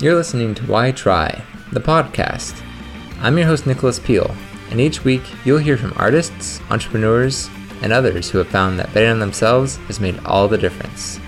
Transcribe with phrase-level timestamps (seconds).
[0.00, 2.58] You're listening to Why Try, the podcast.
[3.20, 4.34] I'm your host, Nicholas Peel,
[4.70, 7.50] and each week you'll hear from artists, entrepreneurs,
[7.82, 11.20] and others who have found that betting on themselves has made all the difference.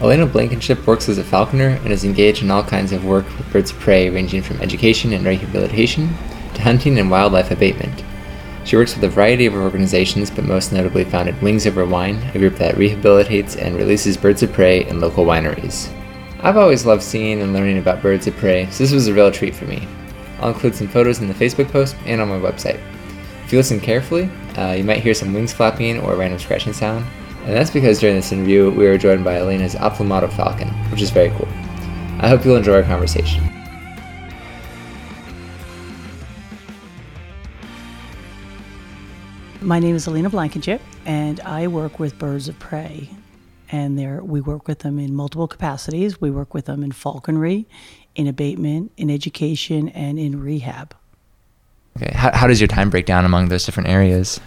[0.00, 3.52] Alina Blankenship works as a falconer and is engaged in all kinds of work with
[3.52, 6.08] birds of prey, ranging from education and rehabilitation
[6.54, 8.02] to hunting and wildlife abatement.
[8.64, 12.38] She works with a variety of organizations, but most notably founded Wings Over Wine, a
[12.38, 15.94] group that rehabilitates and releases birds of prey in local wineries.
[16.42, 19.30] I've always loved seeing and learning about birds of prey, so this was a real
[19.30, 19.86] treat for me.
[20.40, 22.80] I'll include some photos in the Facebook post and on my website.
[23.44, 26.72] If you listen carefully, uh, you might hear some wings flapping or a random scratching
[26.72, 27.04] sound,
[27.44, 31.10] and that's because during this interview we were joined by Alina's Aplomado falcon, which is
[31.10, 31.48] very cool.
[32.20, 33.44] I hope you'll enjoy our conversation.
[39.60, 43.10] My name is Alina Blankenship, and I work with birds of prey.
[43.72, 46.20] And there, we work with them in multiple capacities.
[46.20, 47.66] We work with them in falconry,
[48.14, 50.94] in abatement, in education, and in rehab.
[51.96, 54.40] Okay, how, how does your time break down among those different areas?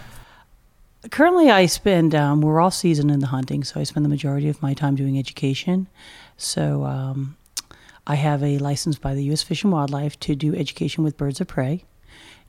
[1.10, 4.48] Currently, I spend, um, we're all season in the hunting, so I spend the majority
[4.48, 5.86] of my time doing education.
[6.36, 7.36] So um,
[8.06, 9.42] I have a license by the U.S.
[9.42, 11.84] Fish and Wildlife to do education with birds of prey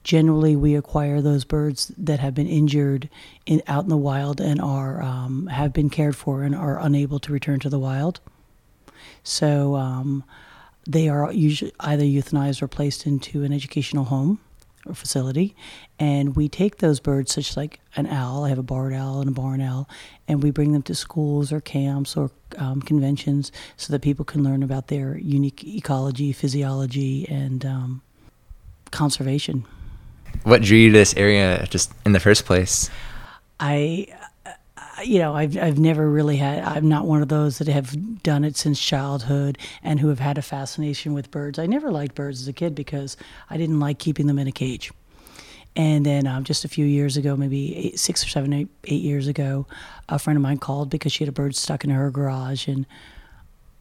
[0.06, 3.09] generally we acquire those birds that have been injured
[3.48, 7.20] in, out in the wild and are um, have been cared for and are unable
[7.20, 8.22] to return to the wild.
[9.23, 10.23] So um,
[10.88, 14.39] they are usually either euthanized or placed into an educational home
[14.86, 15.56] or facility,
[15.97, 18.45] and we take those birds, such like an owl.
[18.45, 19.90] I have a barred owl and a barn owl,
[20.28, 24.44] and we bring them to schools or camps or um, conventions so that people can
[24.44, 28.03] learn about their unique ecology, physiology, and um,
[28.92, 29.66] conservation
[30.44, 32.89] what drew you to this area just in the first place?
[33.59, 34.08] I,
[35.03, 36.64] you know, I've I've never really had.
[36.64, 40.38] I'm not one of those that have done it since childhood and who have had
[40.38, 41.59] a fascination with birds.
[41.59, 43.17] I never liked birds as a kid because
[43.50, 44.91] I didn't like keeping them in a cage.
[45.75, 49.02] And then um, just a few years ago, maybe eight, six or seven, eight, eight
[49.02, 49.67] years ago,
[50.07, 52.85] a friend of mine called because she had a bird stuck in her garage and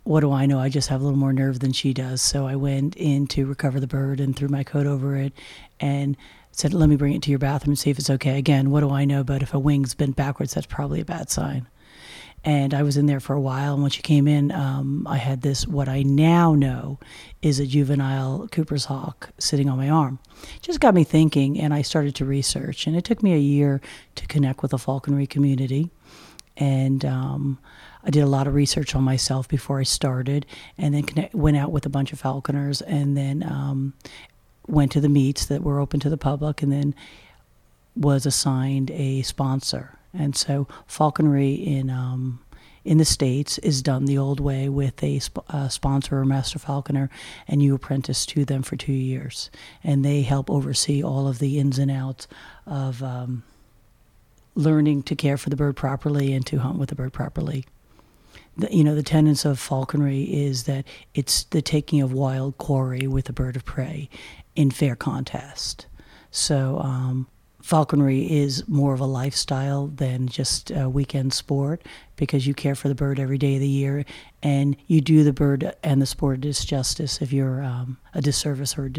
[0.03, 0.59] what do I know?
[0.59, 2.21] I just have a little more nerve than she does.
[2.21, 5.33] So I went in to recover the bird and threw my coat over it
[5.81, 6.17] and
[6.59, 8.39] said, Let me bring it to your bathroom and see if it's okay.
[8.39, 9.25] Again, what do I know?
[9.25, 11.69] But if a wing's bent backwards, that's probably a bad sign.
[12.47, 13.73] And I was in there for a while.
[13.73, 16.99] And when she came in, um, I had this, what I now know
[17.41, 20.19] is a juvenile Cooper's hawk sitting on my arm.
[20.61, 22.87] Just got me thinking, and I started to research.
[22.87, 23.81] And it took me a year
[24.17, 25.91] to connect with the falconry community.
[26.59, 27.59] And um,
[28.05, 30.45] I did a lot of research on myself before I started,
[30.77, 33.95] and then connect, went out with a bunch of falconers, and then um,
[34.67, 36.95] went to the meets that were open to the public and then
[37.97, 39.99] was assigned a sponsor.
[40.13, 42.41] And so falconry in um,
[42.85, 46.59] in the states is done the old way with a sp- uh, sponsor or master
[46.59, 47.09] falconer,
[47.49, 49.51] and you apprentice to them for two years,
[49.83, 52.29] and they help oversee all of the ins and outs
[52.67, 53.43] of um,
[54.55, 57.65] learning to care for the bird properly and to hunt with the bird properly.
[58.57, 63.07] The, you know, the tenets of falconry is that it's the taking of wild quarry
[63.07, 64.09] with a bird of prey,
[64.57, 65.87] in fair contest.
[66.31, 67.29] So um,
[67.63, 71.83] falconry is more of a lifestyle than just a weekend sport
[72.17, 74.05] because you care for the bird every day of the year
[74.43, 78.77] and you do the bird and the sport a disjustice if you're um, a disservice
[78.77, 78.91] or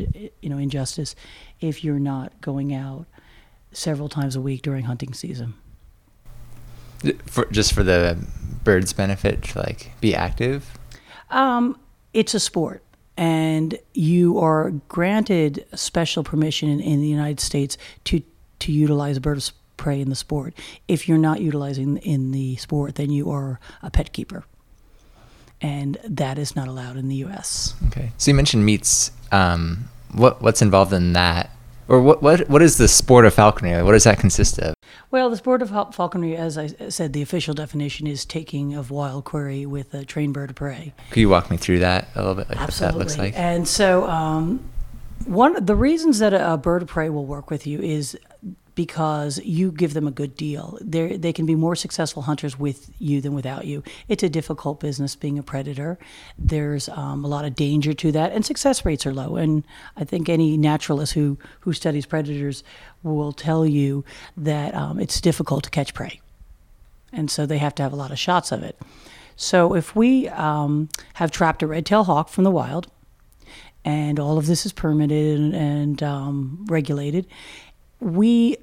[0.41, 1.15] you know injustice
[1.61, 3.05] if you're not going out
[3.71, 5.53] several times a week during hunting season.
[7.27, 8.17] For, just for the
[8.63, 10.77] bird's benefit, to like be active.
[11.29, 11.77] Um,
[12.13, 12.83] it's a sport
[13.17, 18.21] and you are granted special permission in, in, the United States to
[18.59, 20.53] to utilize of prey in the sport.
[20.87, 24.43] If you're not utilizing in the sport, then you are a pet keeper,
[25.61, 27.73] and that is not allowed in the U.S.
[27.87, 28.11] Okay.
[28.17, 29.11] So you mentioned meets.
[29.31, 31.51] Um, what what's involved in that?
[31.87, 33.81] or what what what is the sport of falconry?
[33.83, 34.74] What does that consist of?
[35.15, 39.23] Well, the sport of falconry, as I said, the official definition is taking of wild
[39.23, 40.93] quarry with a trained bird of prey.
[41.09, 42.85] Could you walk me through that a little bit, like Absolutely.
[42.85, 43.39] what that looks like?
[43.39, 44.59] And so, um,
[45.23, 48.17] one the reasons that a, a bird of prey will work with you is
[48.75, 50.77] because you give them a good deal.
[50.81, 53.83] They they can be more successful hunters with you than without you.
[54.07, 55.97] It's a difficult business being a predator.
[56.37, 59.37] There's um, a lot of danger to that, and success rates are low.
[59.37, 59.63] And
[59.95, 62.63] I think any naturalist who who studies predators
[63.01, 64.03] will tell you
[64.37, 66.19] that um, it's difficult to catch prey,
[67.13, 68.77] and so they have to have a lot of shots of it.
[69.37, 72.87] So if we um, have trapped a red-tailed hawk from the wild,
[73.83, 77.27] and all of this is permitted and, and um, regulated,
[77.99, 78.57] we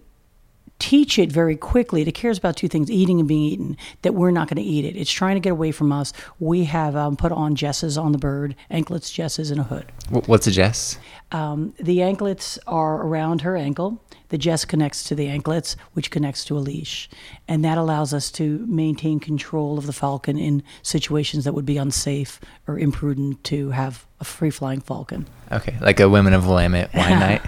[0.83, 2.03] teach it very quickly.
[2.03, 3.77] It cares about two things: eating and being eaten.
[4.03, 4.97] That we're not going to eat it.
[4.99, 6.13] It's trying to get away from us.
[6.41, 9.87] We have um, put on jesses on the bird, anklets, jesses, and a hood.
[10.27, 10.99] What's a jess?
[11.31, 14.03] Um, the anklets are around her ankle.
[14.31, 17.09] The jess connects to the anklets, which connects to a leash.
[17.47, 21.77] And that allows us to maintain control of the falcon in situations that would be
[21.77, 25.27] unsafe or imprudent to have a free flying falcon.
[25.53, 27.43] Okay, like a women of Willamette wine night.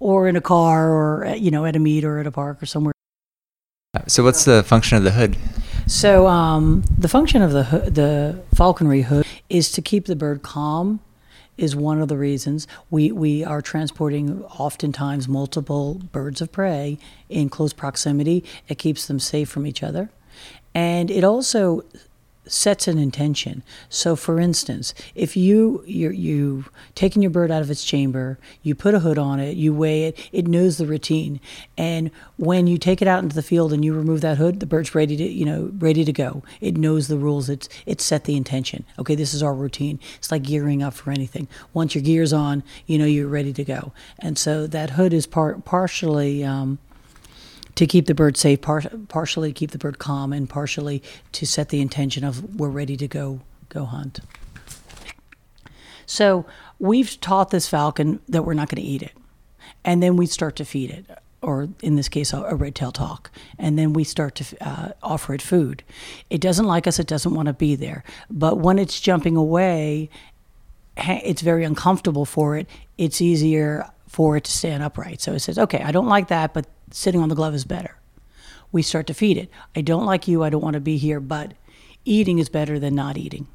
[0.00, 2.66] Or in a car or, you know, at a meet or at a park or
[2.66, 2.92] somewhere.
[4.08, 5.36] So what's the function of the hood?
[5.86, 10.42] So um, the function of the hoo- the falconry hood is to keep the bird
[10.42, 11.00] calm.
[11.56, 16.98] Is one of the reasons we we are transporting oftentimes multiple birds of prey
[17.28, 18.42] in close proximity.
[18.68, 20.08] It keeps them safe from each other,
[20.74, 21.84] and it also
[22.50, 23.62] sets an intention.
[23.88, 26.64] So, for instance, if you you you
[26.94, 30.04] taking your bird out of its chamber, you put a hood on it, you weigh
[30.04, 31.40] it, it knows the routine,
[31.78, 34.66] and when you take it out into the field and you remove that hood, the
[34.66, 36.42] bird's ready to you know ready to go.
[36.60, 37.48] It knows the rules.
[37.48, 38.84] It's it's set the intention.
[38.98, 40.00] Okay, this is our routine.
[40.16, 41.48] It's like gearing up for anything.
[41.72, 43.92] Once your gears on, you know you're ready to go.
[44.18, 46.44] And so that hood is part partially.
[46.44, 46.78] Um,
[47.74, 51.02] to keep the bird safe, par- partially to keep the bird calm, and partially
[51.32, 54.20] to set the intention of we're ready to go go hunt.
[56.06, 56.44] So
[56.78, 59.12] we've taught this falcon that we're not going to eat it,
[59.84, 61.06] and then we start to feed it,
[61.40, 65.34] or in this case, a, a red-tailed hawk, and then we start to uh, offer
[65.34, 65.84] it food.
[66.28, 68.02] It doesn't like us; it doesn't want to be there.
[68.28, 70.10] But when it's jumping away,
[70.96, 72.68] it's very uncomfortable for it.
[72.98, 75.20] It's easier for it to stand upright.
[75.20, 77.96] So it says, "Okay, I don't like that, but sitting on the glove is better."
[78.72, 79.50] We start to feed it.
[79.74, 80.44] I don't like you.
[80.44, 81.54] I don't want to be here, but
[82.04, 83.48] eating is better than not eating.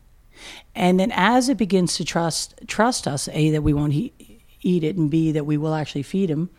[0.76, 4.14] And then as it begins to trust trust us, a that we won't he-
[4.62, 6.50] eat it, and b that we will actually feed him,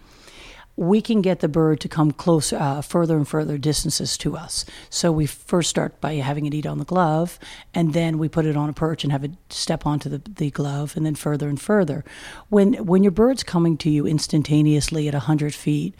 [0.77, 4.65] we can get the bird to come closer, uh, further and further distances to us.
[4.91, 7.39] So we first start by having it eat on the glove,
[7.75, 10.51] and then we put it on a perch and have it step onto the, the
[10.51, 12.05] glove, and then further and further.
[12.49, 15.95] When when your bird's coming to you instantaneously at hundred feet,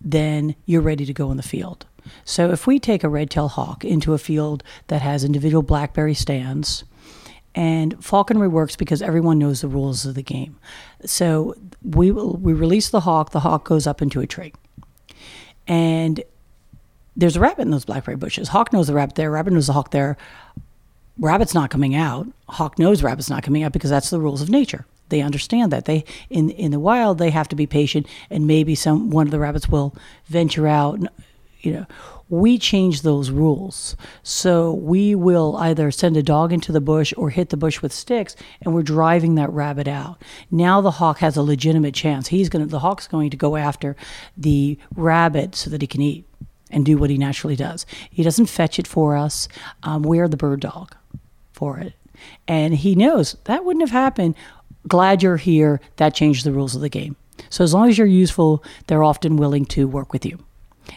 [0.00, 1.86] then you're ready to go in the field.
[2.24, 6.84] So if we take a red-tailed hawk into a field that has individual blackberry stands,
[7.54, 10.56] and falconry works because everyone knows the rules of the game.
[11.04, 13.30] So we will- we release the hawk.
[13.30, 14.52] The hawk goes up into a tree,
[15.66, 16.22] and
[17.16, 18.48] there's a rabbit in those blackberry bushes.
[18.48, 19.30] Hawk knows the rabbit there.
[19.30, 20.18] Rabbit knows the hawk there.
[21.18, 22.28] Rabbit's not coming out.
[22.50, 24.84] Hawk knows rabbit's not coming out because that's the rules of nature.
[25.08, 28.74] They understand that they in in the wild they have to be patient, and maybe
[28.74, 29.94] some one of the rabbits will
[30.26, 31.00] venture out.
[31.60, 31.86] You know,
[32.28, 37.30] we change those rules, so we will either send a dog into the bush or
[37.30, 40.20] hit the bush with sticks, and we're driving that rabbit out.
[40.50, 42.28] Now the hawk has a legitimate chance.
[42.28, 43.96] He's gonna the hawk's going to go after
[44.36, 46.24] the rabbit so that he can eat
[46.70, 47.86] and do what he naturally does.
[48.10, 49.48] He doesn't fetch it for us.
[49.82, 50.96] Um, we're the bird dog
[51.52, 51.94] for it.
[52.48, 54.34] And he knows that wouldn't have happened.
[54.88, 55.80] Glad you're here.
[55.96, 57.16] That changed the rules of the game.
[57.50, 60.38] So as long as you're useful, they're often willing to work with you.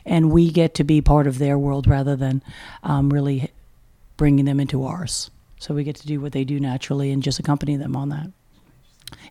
[0.06, 2.44] And we get to be part of their world rather than
[2.83, 3.51] um, really
[4.18, 5.31] bringing them into ours.
[5.59, 8.31] So we get to do what they do naturally and just accompany them on that.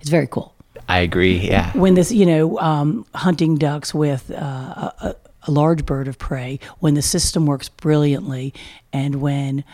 [0.00, 0.54] It's very cool
[0.88, 1.38] I agree.
[1.38, 1.72] Yeah.
[1.72, 6.18] when this, you know, um, hunting ducks with uh, a, a, a large bird of
[6.18, 8.54] prey, when the system works brilliantly,
[8.92, 9.64] and when,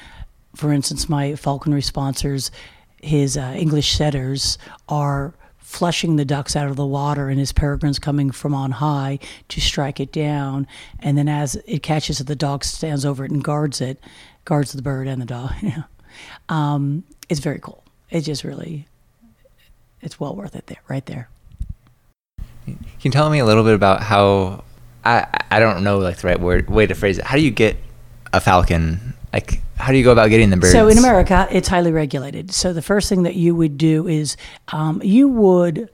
[0.55, 2.51] for instance, my falconry sponsors,
[3.05, 4.59] his uh, English setters
[4.89, 9.19] are flushing the ducks out of the water, and his peregrines coming from on high
[9.49, 10.67] to strike it down,
[11.01, 13.99] and then as it catches it, the dog stands over it and guards it,
[14.45, 15.53] guards the bird and the dog.
[16.49, 17.83] Um, it's very cool.
[18.09, 18.87] It's just really,
[20.01, 21.29] it's well worth it there, right there.
[22.65, 24.63] Can you tell me a little bit about how
[25.05, 27.25] I I don't know like the right word way to phrase it.
[27.25, 27.77] How do you get
[28.33, 29.15] a falcon?
[29.33, 30.73] Like how do you go about getting the birds?
[30.73, 32.53] So in America, it's highly regulated.
[32.53, 34.37] So the first thing that you would do is
[34.69, 35.91] um, you would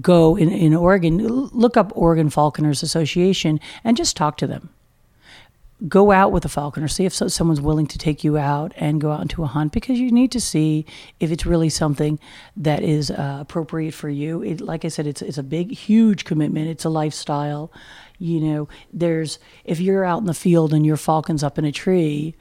[0.00, 4.70] go in, in Oregon, look up Oregon Falconers Association and just talk to them.
[5.86, 9.00] Go out with a falconer, see if so, someone's willing to take you out and
[9.00, 10.84] go out into a hunt because you need to see
[11.20, 12.18] if it's really something
[12.56, 14.42] that is uh, appropriate for you.
[14.42, 16.66] It, like I said, it's it's a big, huge commitment.
[16.66, 17.70] It's a lifestyle.
[18.18, 21.70] You know, there's if you're out in the field and your falcon's up in a
[21.70, 22.34] tree,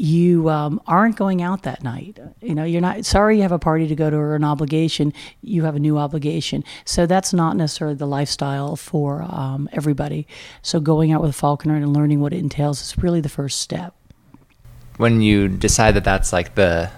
[0.00, 2.18] you um, aren't going out that night.
[2.40, 5.12] You know, you're not sorry you have a party to go to or an obligation.
[5.42, 6.64] You have a new obligation.
[6.86, 10.26] So that's not necessarily the lifestyle for um, everybody.
[10.62, 13.60] So going out with a falconer and learning what it entails is really the first
[13.60, 13.94] step.
[14.96, 16.90] when you decide that that's like the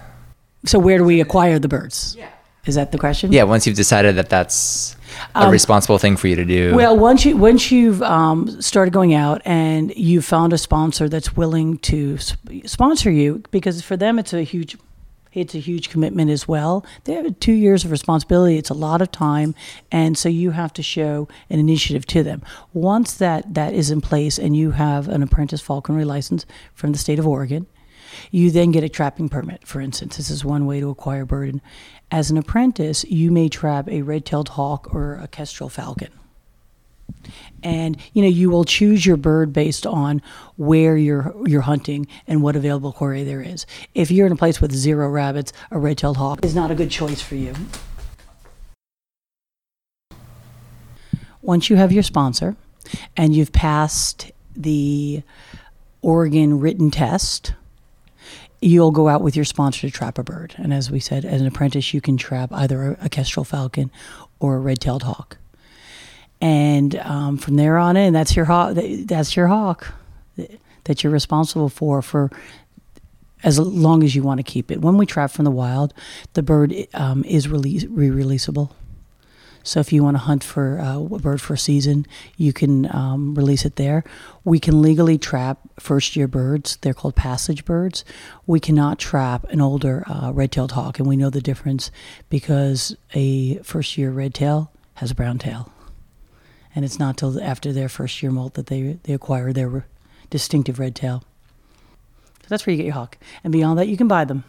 [0.65, 2.15] So where do we acquire the birds?
[2.17, 2.29] Yeah.
[2.65, 3.33] Is that the question?
[3.33, 4.95] yeah once you've decided that that's
[5.35, 6.75] a responsible thing for you to do?
[6.75, 11.35] Well, once you once you've um, started going out and you've found a sponsor that's
[11.35, 14.77] willing to sp- sponsor you, because for them it's a huge
[15.33, 16.85] it's a huge commitment as well.
[17.05, 18.57] They have two years of responsibility.
[18.57, 19.55] It's a lot of time,
[19.91, 22.43] and so you have to show an initiative to them.
[22.73, 26.99] Once that that is in place, and you have an apprentice falconry license from the
[26.99, 27.65] state of Oregon,
[28.31, 29.67] you then get a trapping permit.
[29.67, 31.61] For instance, this is one way to acquire bird.
[32.11, 36.11] As an apprentice, you may trap a red-tailed hawk or a kestrel falcon
[37.61, 40.21] and you know you will choose your bird based on
[40.57, 43.65] where you're you're hunting and what available quarry there is.
[43.93, 46.91] If you're in a place with zero rabbits, a red-tailed hawk is not a good
[46.91, 47.53] choice for you.
[51.41, 52.55] Once you have your sponsor
[53.17, 55.23] and you've passed the
[56.01, 57.53] Oregon written test,
[58.63, 60.55] you'll go out with your sponsor to trap a bird.
[60.57, 63.91] And as we said, as an apprentice, you can trap either a kestrel falcon
[64.39, 65.37] or a red-tailed hawk
[66.43, 68.75] and um, from there on in, that's your hawk.
[68.75, 69.93] That's your hawk
[70.83, 72.29] that you're responsible for for
[73.43, 74.81] as long as you want to keep it.
[74.81, 75.93] When we trap from the wild,
[76.33, 78.71] the bird um, is release, re-releasable.
[79.63, 82.05] So if you want to hunt for uh, a bird for a season,
[82.37, 84.03] you can um, release it there.
[84.43, 86.77] We can legally trap first-year birds.
[86.81, 88.03] They're called passage birds.
[88.45, 91.91] We cannot trap an older uh, red-tailed hawk, and we know the difference
[92.29, 95.73] because a first-year red tail has a brown tail
[96.75, 99.85] and it's not till after their first year molt that they they acquire their
[100.29, 101.23] distinctive red tail.
[102.41, 104.43] So that's where you get your hawk, and beyond that, you can buy them.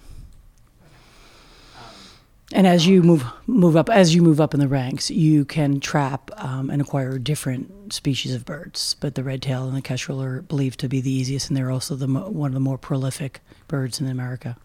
[2.55, 5.81] And as you move move up, as you move up in the ranks, you can
[5.81, 8.95] trap um, and acquire different species of birds.
[9.01, 11.73] But the red tail and the kestrel are believed to be the easiest, and they're
[11.73, 14.57] also the mo- one of the more prolific birds in America.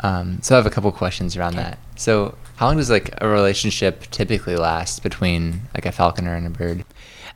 [0.00, 1.62] Um, so I have a couple questions around okay.
[1.62, 1.78] that.
[1.96, 6.50] So how long does like a relationship typically last between like a falconer and a
[6.50, 6.84] bird?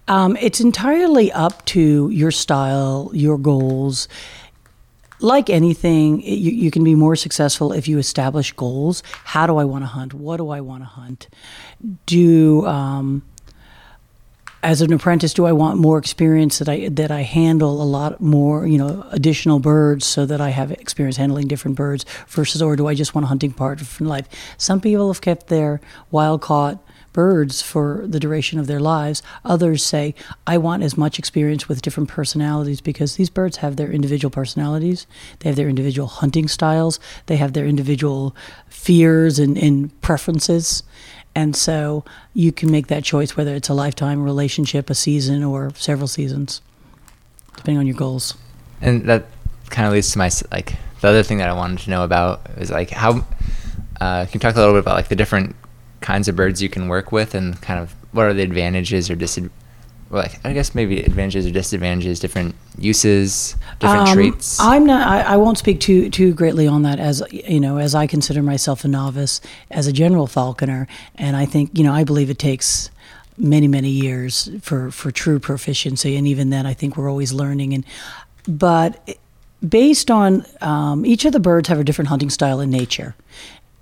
[0.08, 4.06] Um, it's entirely up to your style, your goals.
[5.20, 9.02] Like anything, you, you can be more successful if you establish goals.
[9.24, 10.14] How do I want to hunt?
[10.14, 11.28] What do I want to hunt?
[12.06, 13.22] Do um,
[14.62, 18.20] as an apprentice, do I want more experience that I that I handle a lot
[18.20, 22.76] more, you know, additional birds so that I have experience handling different birds versus, or
[22.76, 24.28] do I just want a hunting part from life?
[24.58, 26.78] Some people have kept their wild caught
[27.12, 29.22] birds for the duration of their lives.
[29.44, 30.14] Others say,
[30.46, 35.06] I want as much experience with different personalities because these birds have their individual personalities.
[35.40, 37.00] They have their individual hunting styles.
[37.26, 38.34] They have their individual
[38.68, 40.82] fears and, and preferences.
[41.34, 45.72] And so you can make that choice whether it's a lifetime relationship, a season, or
[45.74, 46.60] several seasons,
[47.56, 48.36] depending on your goals.
[48.80, 49.26] And that
[49.68, 52.40] kind of leads to my like the other thing that I wanted to know about
[52.56, 53.24] is like how
[54.00, 55.54] uh, can you talk a little bit about like the different
[56.00, 59.14] kinds of birds you can work with and kind of what are the advantages or
[59.14, 59.56] disadvantages
[60.10, 64.58] well, like, I guess maybe advantages or disadvantages, different uses, different um, traits.
[64.58, 65.06] I'm not.
[65.06, 68.42] I, I, won't speak too too greatly on that, as you know, as I consider
[68.42, 69.40] myself a novice
[69.70, 72.90] as a general falconer, and I think you know I believe it takes
[73.38, 77.72] many many years for for true proficiency, and even then, I think we're always learning.
[77.72, 77.86] And
[78.48, 79.16] but
[79.66, 83.14] based on um, each of the birds have a different hunting style in nature,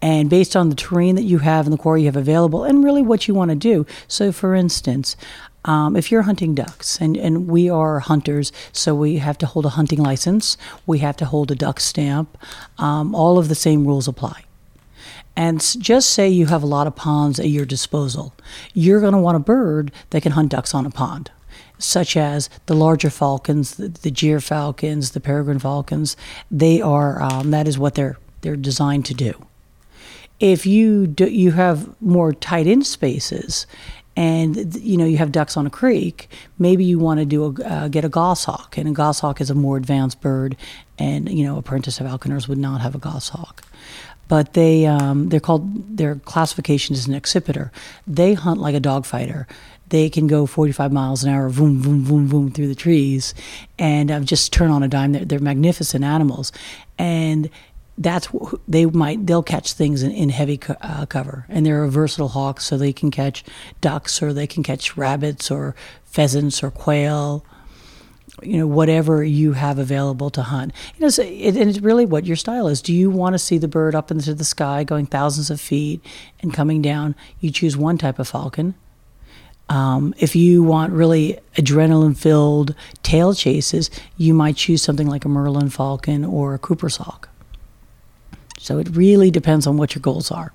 [0.00, 2.84] and based on the terrain that you have and the quarry you have available and
[2.84, 5.16] really what you want to do so for instance
[5.64, 9.66] um, if you're hunting ducks, and, and we are hunters, so we have to hold
[9.66, 12.38] a hunting license, we have to hold a duck stamp,
[12.78, 14.44] um, all of the same rules apply.
[15.36, 18.34] And just say you have a lot of ponds at your disposal.
[18.74, 21.30] You're going to want a bird that can hunt ducks on a pond,
[21.78, 26.16] such as the larger falcons, the, the falcons, the peregrine falcons.
[26.50, 29.47] They are um, that is what they're they're designed to do.
[30.40, 33.66] If you do, you have more tight in spaces,
[34.18, 36.28] and you know you have ducks on a creek,
[36.58, 39.54] maybe you want to do a uh, get a goshawk, and a goshawk is a
[39.54, 40.56] more advanced bird,
[40.98, 43.62] and you know apprentice falconers would not have a goshawk.
[44.26, 47.70] But they um, they're called their classification is an accipiter.
[48.06, 49.46] They hunt like a dogfighter.
[49.88, 53.34] They can go 45 miles an hour, boom, boom, boom, boom through the trees,
[53.78, 55.12] and uh, just turn on a dime.
[55.12, 56.52] They're, they're magnificent animals,
[56.98, 57.48] and
[57.98, 58.28] that's
[58.66, 61.44] they might they'll catch things in, in heavy co- uh, cover.
[61.48, 63.44] And they're a versatile hawk so they can catch
[63.80, 65.74] ducks or they can catch rabbits or
[66.04, 67.44] pheasants or quail
[68.42, 70.72] you know whatever you have available to hunt.
[70.96, 72.82] You know so it, and it's really what your style is.
[72.82, 76.04] Do you want to see the bird up into the sky going thousands of feet
[76.40, 77.14] and coming down?
[77.40, 78.74] You choose one type of falcon.
[79.70, 85.28] Um, if you want really adrenaline filled tail chases you might choose something like a
[85.28, 87.28] merlin falcon or a cooper's hawk
[88.58, 90.52] so it really depends on what your goals are.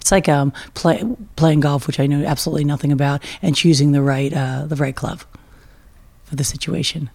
[0.00, 1.04] It's like um, play,
[1.36, 4.96] playing golf, which I know absolutely nothing about, and choosing the right uh, the right
[4.96, 5.22] club
[6.24, 7.08] for the situation.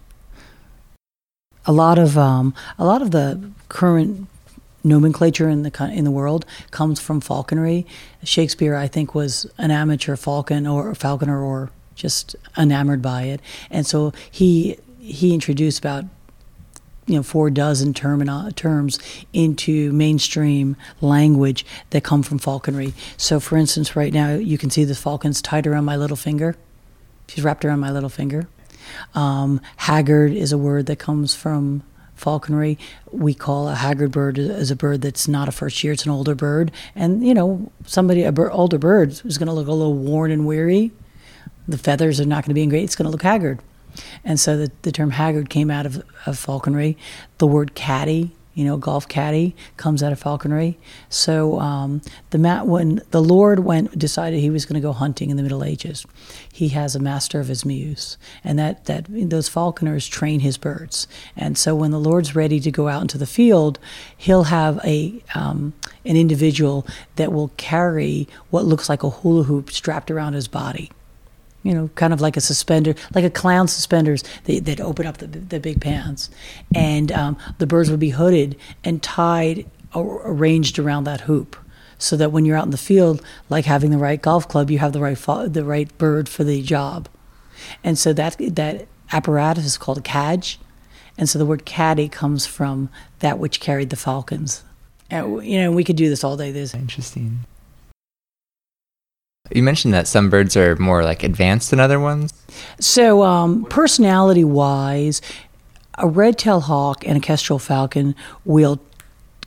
[1.66, 4.26] A lot of um, a lot of the current
[4.84, 7.86] nomenclature in the in the world comes from falconry.
[8.24, 13.86] Shakespeare, I think, was an amateur falcon or falconer or just enamored by it, and
[13.86, 16.04] so he he introduced about
[17.08, 18.98] you know four dozen terms
[19.32, 22.92] into mainstream language that come from falconry.
[23.16, 26.56] So, for instance, right now you can see the falcon's tied around my little finger.
[27.26, 28.48] She's wrapped around my little finger.
[29.14, 31.82] Um, haggard is a word that comes from
[32.14, 32.78] falconry.
[33.10, 36.10] We call a haggard bird as a bird that's not a first year; it's an
[36.10, 36.70] older bird.
[36.94, 40.30] And you know, somebody a bir- older bird is going to look a little worn
[40.30, 40.92] and weary.
[41.66, 42.84] The feathers are not going to be in great.
[42.84, 43.60] It's going to look haggard.
[44.24, 46.96] And so the, the term haggard came out of, of falconry.
[47.38, 50.76] The word caddy, you know, golf caddy, comes out of falconry.
[51.08, 55.30] So um, the ma- when the Lord went decided he was going to go hunting
[55.30, 56.04] in the Middle Ages,
[56.52, 61.06] he has a master of his mews, and that that those falconers train his birds.
[61.36, 63.78] And so when the Lord's ready to go out into the field,
[64.16, 65.72] he'll have a um,
[66.04, 70.90] an individual that will carry what looks like a hula hoop strapped around his body
[71.62, 75.18] you know, kind of like a suspender, like a clown suspenders that, that open up
[75.18, 76.30] the, the big pants.
[76.74, 81.56] And um, the birds would be hooded and tied, or arranged around that hoop.
[82.00, 84.78] So that when you're out in the field, like having the right golf club, you
[84.78, 87.08] have the right fo- the right bird for the job,
[87.82, 90.60] and so that that apparatus is called a cadge,
[91.16, 92.88] and so the word caddy comes from
[93.18, 94.62] that which carried the falcons.
[95.10, 96.52] And, you know, we could do this all day.
[96.52, 97.40] This Interesting.
[99.52, 102.32] You mentioned that some birds are more like advanced than other ones.
[102.80, 105.20] So, um, personality wise,
[105.96, 108.14] a red tailed hawk and a kestrel falcon
[108.44, 108.80] will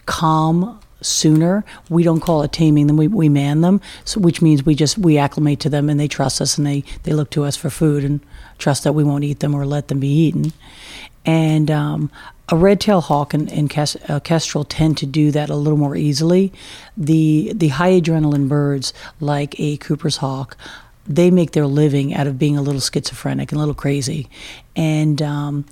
[0.06, 1.64] calm sooner.
[1.90, 4.98] We don't call it taming them, we, we man them, so, which means we just
[4.98, 7.70] we acclimate to them and they trust us and they, they look to us for
[7.70, 8.20] food and
[8.58, 10.54] trust that we won't eat them or let them be eaten.
[11.26, 12.12] And um,
[12.52, 13.74] a red-tailed hawk and, and
[14.10, 16.52] uh, kestrel tend to do that a little more easily.
[16.98, 20.58] The the high adrenaline birds, like a Cooper's hawk,
[21.08, 24.28] they make their living out of being a little schizophrenic and a little crazy,
[24.76, 25.66] and um,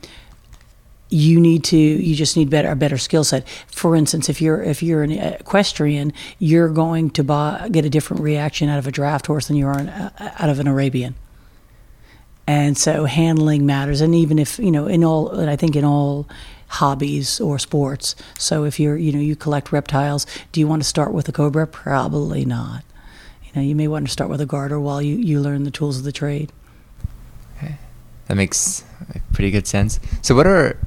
[1.09, 3.45] you need to you just need better a better skill set.
[3.67, 8.23] For instance, if you're if you're an equestrian, you're going to buy, get a different
[8.23, 11.15] reaction out of a draft horse than you are an, uh, out of an Arabian
[12.47, 16.27] and so handling matters and even if you know in all i think in all
[16.69, 18.15] hobbies or sports.
[18.37, 21.31] So if you're you know you collect reptiles do you want to start with a
[21.31, 21.67] cobra?
[21.67, 22.83] Probably not.
[23.43, 25.71] You know you may want to start with a garter while you, you learn the
[25.71, 26.51] tools of the trade.
[27.57, 27.77] Okay,
[28.27, 28.83] that makes
[29.33, 29.99] pretty good sense.
[30.21, 30.77] So, what are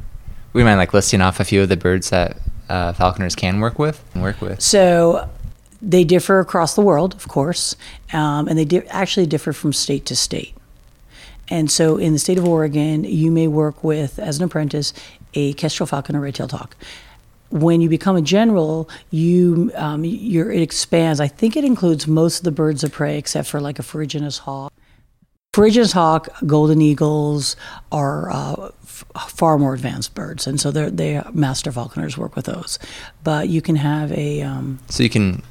[0.53, 3.79] we mind like listing off a few of the birds that uh, falconers can work
[3.79, 4.61] with and work with?
[4.61, 5.29] so
[5.85, 7.75] they differ across the world of course
[8.13, 10.55] um, and they di- actually differ from state to state.
[11.49, 14.95] And so in the state of Oregon, you may work with, as an apprentice,
[15.35, 16.77] a kestrel falcon or red-tailed hawk.
[17.51, 21.21] When you become a general, you um, your it expands.
[21.21, 24.39] I think it includes most of the birds of prey, except for like a ferruginous
[24.39, 24.73] hawk.
[25.53, 27.57] Ferruginous hawk, golden eagles
[27.91, 32.47] are uh, f- far more advanced birds, and so they're they master falconers work with
[32.47, 32.79] those.
[33.23, 35.43] But you can have a um, So you can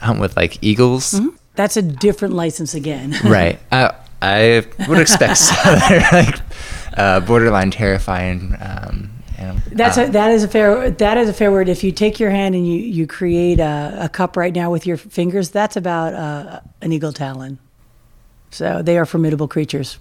[0.00, 1.20] hunt with like eagles,
[1.54, 3.14] that's a different license again.
[3.24, 3.58] right?
[3.70, 5.54] Uh, I would expect so.
[5.88, 6.40] They're like
[6.96, 8.56] uh, borderline terrifying.
[8.60, 9.10] Um,
[9.72, 11.68] That's Uh, a, that is a fair that is a fair word.
[11.68, 14.86] If you take your hand and you you create a, a cup right now with
[14.86, 17.58] your fingers, that's about uh, an eagle talon.
[18.50, 19.98] So they are formidable creatures.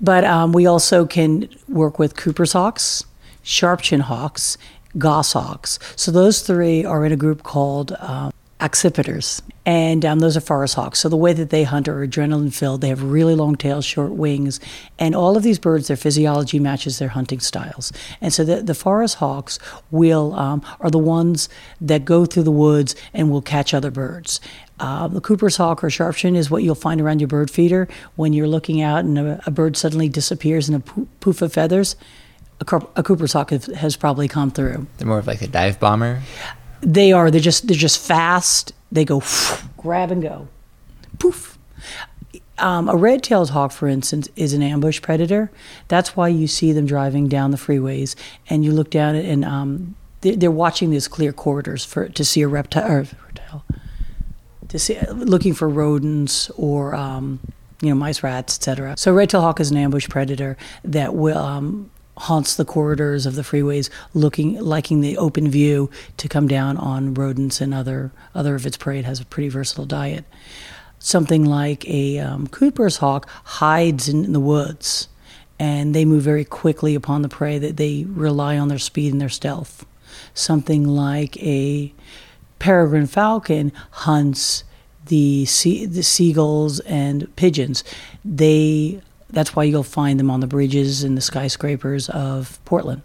[0.00, 3.04] But um, we also can work with Cooper's hawks,
[3.44, 4.56] sharpshin hawks,
[4.96, 5.78] goshawks.
[5.94, 10.74] So those three are in a group called um, accipiters, and um, those are forest
[10.74, 11.00] hawks.
[11.00, 12.80] So the way that they hunt are adrenaline filled.
[12.80, 14.60] They have really long tails, short wings,
[14.98, 17.92] and all of these birds, their physiology matches their hunting styles.
[18.20, 19.58] And so the, the forest hawks
[19.90, 21.48] will um, are the ones
[21.80, 24.40] that go through the woods and will catch other birds.
[24.78, 28.32] Uh, the Cooper's hawk or sharpshin is what you'll find around your bird feeder when
[28.32, 31.96] you're looking out and a, a bird suddenly disappears in a poof of feathers.
[32.60, 34.86] A, Cooper's hawk has, has probably come through.
[34.98, 36.22] they're more of like a dive bomber.
[36.82, 37.30] They are.
[37.30, 37.66] They're just.
[37.68, 38.72] They're just fast.
[38.90, 39.22] They go
[39.76, 40.48] grab and go,
[41.18, 41.56] poof.
[42.58, 45.50] Um, a red-tailed hawk, for instance, is an ambush predator.
[45.88, 48.14] That's why you see them driving down the freeways,
[48.50, 52.48] and you look down and um, they're, watching these clear corridors for to see a
[52.48, 52.90] reptile.
[52.90, 53.64] Or, reptile
[54.70, 57.40] to see, looking for rodents or um,
[57.82, 58.94] you know mice, rats, etc.
[58.96, 63.42] So red-tailed hawk is an ambush predator that will um, haunts the corridors of the
[63.42, 68.66] freeways, looking liking the open view to come down on rodents and other other of
[68.66, 68.98] its prey.
[68.98, 70.24] It has a pretty versatile diet.
[70.98, 75.08] Something like a um, Cooper's hawk hides in the woods,
[75.58, 77.58] and they move very quickly upon the prey.
[77.58, 79.86] That they rely on their speed and their stealth.
[80.34, 81.92] Something like a
[82.58, 84.64] peregrine falcon hunts
[85.06, 87.82] the sea, the seagulls and pigeons.
[88.24, 89.00] They
[89.32, 93.02] that's why you'll find them on the bridges and the skyscrapers of Portland.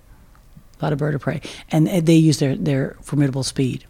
[0.80, 3.86] A lot of bird of prey, and they use their their formidable speed.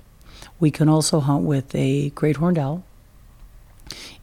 [0.60, 2.84] We can also hunt with a great horned owl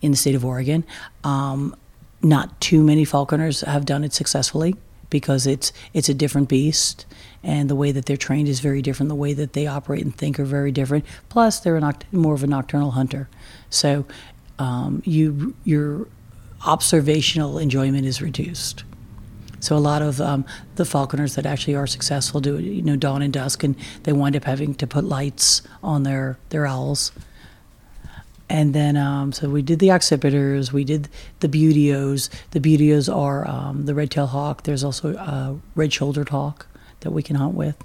[0.01, 0.85] in the state of Oregon.
[1.25, 1.77] Um,
[2.23, 4.77] not too many falconers have done it successfully
[5.11, 7.05] because it's it's a different beast
[7.43, 10.17] and the way that they're trained is very different the way that they operate and
[10.17, 13.29] think are very different plus they're noct- more of a nocturnal hunter
[13.69, 14.07] so
[14.59, 16.07] um, you your
[16.67, 18.85] observational enjoyment is reduced.
[19.61, 20.45] So a lot of um,
[20.75, 24.13] the falconers that actually are successful do it, you know, dawn and dusk, and they
[24.13, 27.13] wind up having to put lights on their their owls.
[28.49, 31.09] And then, um, so we did the accipiters, we did
[31.41, 32.29] the buteos.
[32.51, 34.65] The buteos are um, the red-tailed hawk.
[34.65, 36.67] There's also a red-shouldered hawk
[37.01, 37.83] that we can hunt with,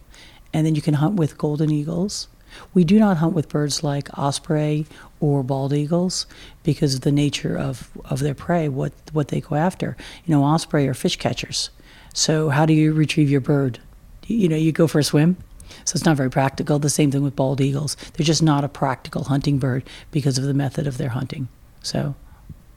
[0.54, 2.28] and then you can hunt with golden eagles.
[2.74, 4.86] We do not hunt with birds like osprey
[5.20, 6.26] or bald eagles
[6.64, 9.96] because of the nature of, of their prey, what, what they go after.
[10.26, 11.70] You know, osprey are fish catchers.
[12.14, 13.80] So, how do you retrieve your bird?
[14.26, 15.38] You know, you go for a swim.
[15.86, 16.80] So, it's not very practical.
[16.80, 17.96] The same thing with bald eagles.
[18.14, 21.48] They're just not a practical hunting bird because of the method of their hunting.
[21.84, 22.16] So,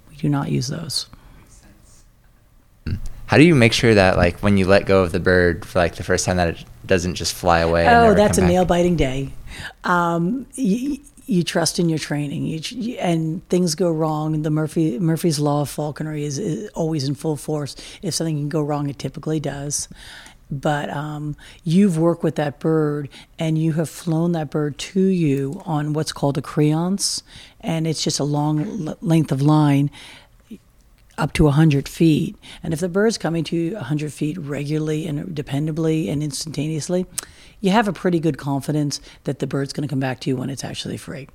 [0.09, 1.07] we do not use those.
[3.31, 5.79] How do you make sure that, like, when you let go of the bird for
[5.79, 7.87] like the first time, that it doesn't just fly away?
[7.89, 9.31] Oh, that's a nail biting day.
[9.85, 14.43] Um, you, you, trust in your training, you, and things go wrong.
[14.43, 17.77] The Murphy Murphy's law of falconry is, is, always in full force.
[18.03, 19.89] If something can go wrong, it typically does.
[20.51, 23.09] But um, you've worked with that bird,
[23.39, 27.23] and you have flown that bird to you on what's called a creance,
[27.61, 29.91] and it's just a long length of line
[31.21, 32.35] up to 100 feet.
[32.63, 37.07] And if the bird's coming to you 100 feet regularly and dependably and instantaneously,
[37.61, 40.37] you have a pretty good confidence that the bird's going to come back to you
[40.37, 41.29] when it's actually free.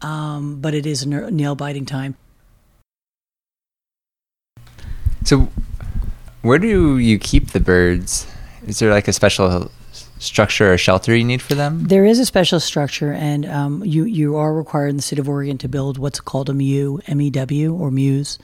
[0.00, 2.16] Um, but it is nail biting time.
[5.24, 5.50] So,
[6.42, 8.26] where do you keep the birds?
[8.66, 9.70] Is there like a special
[10.18, 11.84] structure or shelter you need for them?
[11.84, 15.28] There is a special structure, and um, you you are required in the state of
[15.28, 18.38] Oregon to build what's called a MEW, M-E-W, or mews,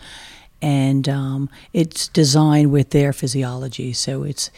[0.61, 3.93] and um, it's designed with their physiology.
[3.93, 4.51] So it's,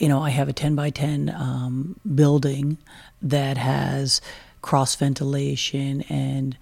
[0.00, 2.78] you know, I have a ten by ten um, building
[3.22, 4.20] that has
[4.62, 6.56] cross ventilation and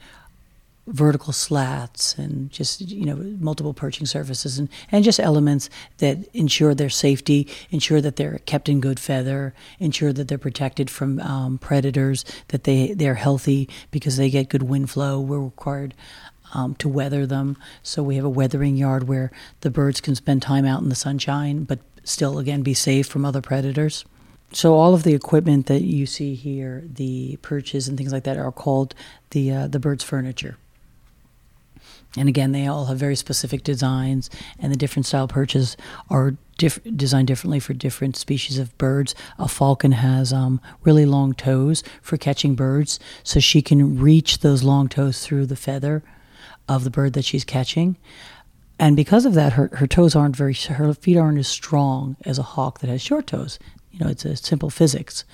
[0.89, 6.75] vertical slats and just you know multiple perching surfaces and, and just elements that ensure
[6.75, 11.59] their safety ensure that they're kept in good feather ensure that they're protected from um,
[11.59, 15.21] predators that they they're healthy because they get good wind flow.
[15.21, 15.93] We're required
[16.55, 17.59] um, to weather them.
[17.83, 20.95] So we have a weathering yard where the birds can spend time out in the
[20.95, 24.05] sunshine but still again be safe from other predators
[24.53, 28.39] so all of the equipment that you see here, the perches and things like that,
[28.39, 28.95] are called
[29.31, 30.57] the uh, the bird's furniture.
[32.17, 35.77] And again, they all have very specific designs, and the different style perches
[36.09, 39.15] are diff- designed differently for different species of birds.
[39.39, 44.63] A falcon has um, really long toes for catching birds, so she can reach those
[44.63, 46.03] long toes through the feather
[46.67, 47.99] of the bird that she's catching.
[48.79, 52.39] And because of that, her, her toes aren't very, her feet aren't as strong as
[52.39, 53.59] a hawk that has short toes.
[53.91, 55.25] You know, it's a simple physics.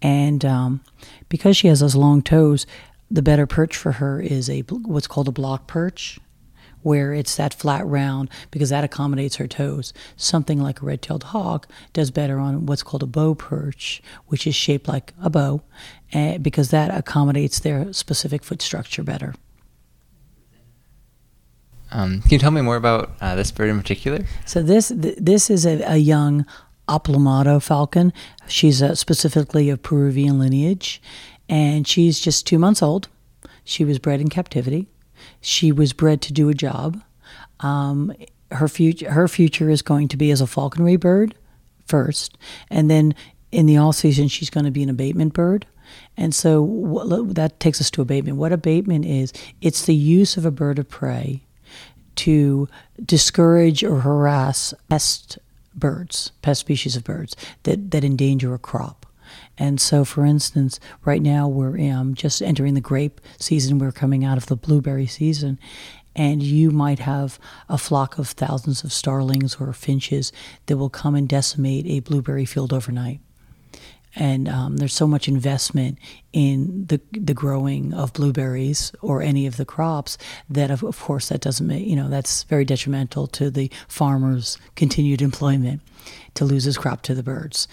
[0.00, 0.80] And um,
[1.28, 2.66] because she has those long toes,
[3.10, 6.20] the better perch for her is a what's called a block perch,
[6.82, 9.92] where it's that flat round because that accommodates her toes.
[10.16, 14.54] Something like a red-tailed hawk does better on what's called a bow perch, which is
[14.54, 15.62] shaped like a bow,
[16.12, 19.34] uh, because that accommodates their specific foot structure better.
[21.90, 24.24] Um, can you tell me more about uh, this bird in particular?
[24.46, 26.44] So this th- this is a, a young
[26.88, 28.12] Aplomado falcon.
[28.46, 31.00] She's uh, specifically of Peruvian lineage,
[31.48, 33.08] and she's just two months old.
[33.64, 34.88] She was bred in captivity.
[35.40, 37.00] She was bred to do a job.
[37.60, 38.12] Um,
[38.50, 41.34] her future, her future is going to be as a falconry bird
[41.86, 42.36] first,
[42.70, 43.14] and then
[43.52, 45.66] in the all season she's going to be an abatement bird.
[46.16, 48.36] And so that takes us to abatement.
[48.36, 51.43] What abatement is, it's the use of a bird of prey
[52.16, 52.68] to
[53.04, 55.38] discourage or harass pest
[55.74, 59.06] birds, pest species of birds that, that endanger a crop.
[59.58, 63.78] And so, for instance, right now we're um, just entering the grape season.
[63.78, 65.58] We're coming out of the blueberry season.
[66.16, 70.32] and you might have a flock of thousands of starlings or finches
[70.66, 73.20] that will come and decimate a blueberry field overnight
[74.16, 75.98] and um, there's so much investment
[76.32, 80.16] in the the growing of blueberries or any of the crops
[80.48, 84.58] that of, of course that doesn't make you know that's very detrimental to the farmer's
[84.76, 85.80] continued employment
[86.34, 87.66] to lose his crop to the birds.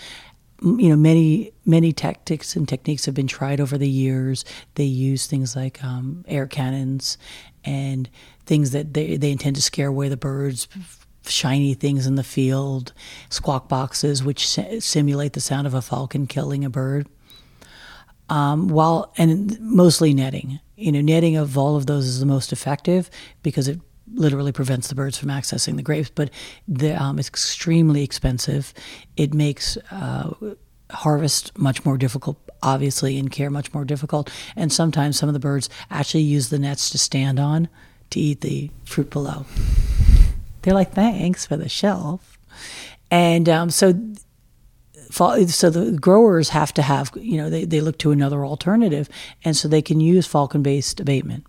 [0.62, 4.46] You know many many tactics and techniques have been tried over the years.
[4.76, 7.18] They use things like um, air cannons
[7.64, 8.10] and
[8.46, 10.68] things that they, they intend to scare away the birds
[11.26, 12.94] shiny things in the field,
[13.30, 17.08] squawk boxes, which simulate the sound of a falcon killing a bird.
[18.30, 20.62] Um, while and mostly netting.
[20.78, 23.10] You know, netting of all of those is the most effective
[23.44, 23.80] because it
[24.14, 26.10] literally prevents the birds from accessing the grapes.
[26.14, 26.30] But
[26.68, 28.74] the, um, it's extremely expensive.
[29.18, 30.34] It makes uh,
[30.92, 34.30] harvest much more difficult, obviously, and care much more difficult.
[34.56, 37.68] And sometimes some of the birds actually use the nets to stand on
[38.12, 39.46] to eat the fruit below.
[40.62, 42.38] They're like, thanks for the shelf.
[43.10, 43.94] And um, so,
[45.10, 49.10] so the growers have to have, you know, they, they look to another alternative.
[49.44, 51.46] And so they can use falcon based abatement.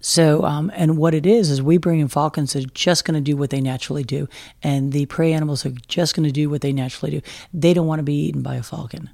[0.00, 3.16] So, um, and what it is, is we bring in falcons that are just going
[3.16, 4.28] to do what they naturally do.
[4.62, 7.20] And the prey animals are just going to do what they naturally do.
[7.52, 9.10] They don't want to be eaten by a falcon.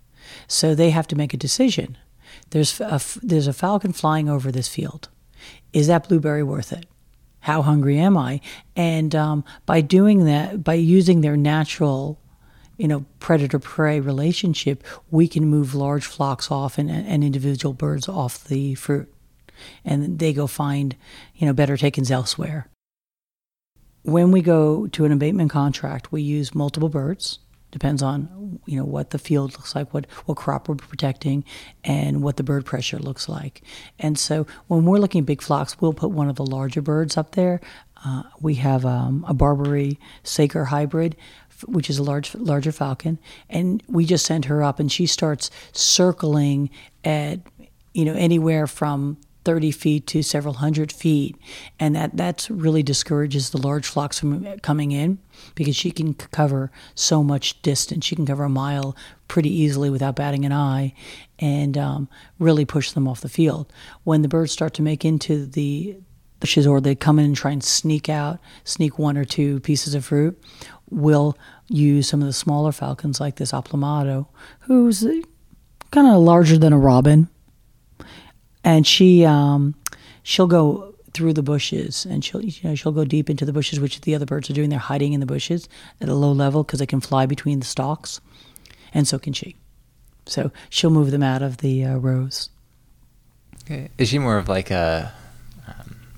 [0.46, 1.96] So they have to make a decision.
[2.50, 5.09] There's a, there's a falcon flying over this field.
[5.72, 6.87] Is that blueberry worth it?
[7.45, 8.41] How hungry am I?
[8.75, 12.19] And um, by doing that, by using their natural,
[12.79, 18.09] you know, predator prey relationship, we can move large flocks off and, and individual birds
[18.09, 19.13] off the fruit,
[19.85, 20.97] and they go find,
[21.37, 22.71] you know, better takings elsewhere.
[24.05, 27.41] When we go to an abatement contract, we use multiple birds
[27.75, 31.45] depends on you know what the field looks like, what what crop we're protecting,
[31.83, 33.63] and what the bird pressure looks like.
[33.99, 37.17] And so when we're looking at big flocks, we'll put one of the larger birds
[37.17, 37.61] up there.
[38.05, 41.17] Uh, we have um, a Barbary Saker hybrid,
[41.67, 43.19] which is a large larger falcon,
[43.51, 46.71] and we just send her up, and she starts circling
[47.03, 47.41] at
[47.93, 51.37] you know anywhere from 30 feet to several hundred feet.
[51.79, 55.19] And that that's really discourages the large flocks from coming in
[55.55, 58.05] because she can cover so much distance.
[58.05, 58.97] She can cover a mile
[59.29, 60.95] pretty easily without batting an eye
[61.39, 63.73] and um, really push them off the field.
[64.05, 65.97] When the birds start to make into the
[66.41, 69.95] bushes or they come in and try and sneak out, sneak one or two pieces
[69.95, 70.41] of fruit,
[70.91, 71.37] we'll
[71.69, 74.27] use some of the smaller falcons like this Aplomado,
[74.61, 75.07] who's
[75.91, 77.29] kind of larger than a robin
[78.64, 79.74] and she um,
[80.22, 83.79] she'll go through the bushes and she'll you know she'll go deep into the bushes
[83.79, 84.70] which the other birds are doing.
[84.70, 85.68] They're hiding in the bushes
[86.00, 88.20] at a low level because they can fly between the stalks
[88.92, 89.57] and so can she.
[90.27, 92.48] So she'll move them out of the uh, rows.
[93.64, 93.90] Okay.
[93.98, 95.12] Is she more of like a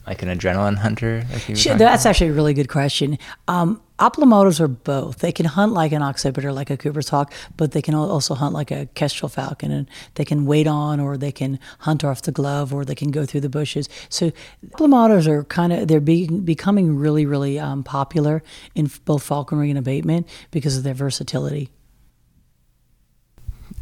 [0.07, 2.07] like an adrenaline hunter she, that's about?
[2.07, 5.19] actually a really good question um, are both.
[5.19, 8.55] They can hunt like an occipital, like a Cooper's hawk, but they can also hunt
[8.55, 12.33] like a kestrel falcon, and they can wait on, or they can hunt off the
[12.33, 13.89] glove, or they can go through the bushes.
[14.09, 14.33] So
[14.69, 18.43] Aplomados are kind of they're be, becoming really, really um, popular
[18.75, 21.71] in both falconry and abatement because of their versatility.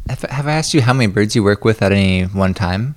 [0.07, 2.95] Have I asked you how many birds you work with at any one time?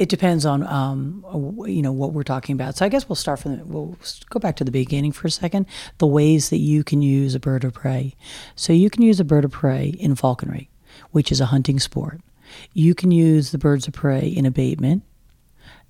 [0.00, 1.22] It depends on um,
[1.66, 2.74] you know what we're talking about.
[2.74, 3.98] So I guess we'll start from the, we'll
[4.30, 5.66] go back to the beginning for a second.
[5.98, 8.14] The ways that you can use a bird of prey.
[8.56, 10.70] So you can use a bird of prey in falconry,
[11.10, 12.22] which is a hunting sport.
[12.72, 15.02] You can use the birds of prey in abatement,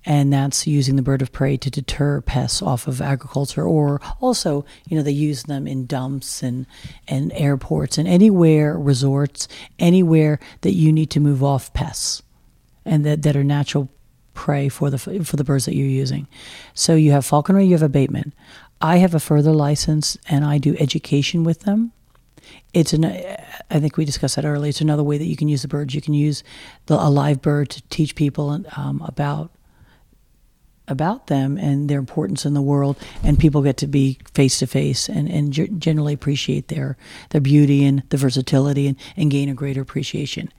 [0.03, 4.65] and that's using the bird of prey to deter pests off of agriculture or also
[4.89, 6.65] you know they use them in dumps and
[7.07, 9.47] and airports and anywhere resorts
[9.79, 12.23] anywhere that you need to move off pests
[12.83, 13.89] and that, that are natural
[14.33, 16.27] prey for the for the birds that you're using.
[16.73, 18.33] So you have falconry, you have abatement.
[18.81, 21.91] I have a further license, and I do education with them.
[22.73, 24.69] It's an I think we discussed that earlier.
[24.69, 25.93] It's another way that you can use the birds.
[25.93, 26.43] You can use
[26.87, 29.51] the, a live bird to teach people um, about
[30.87, 34.67] about them and their importance in the world, and people get to be face to
[34.67, 36.97] face and and generally appreciate their
[37.29, 40.51] their beauty and the versatility and, and gain a greater appreciation.